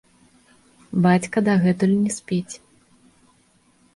[1.07, 2.55] Бацька дагэтуль не спіць.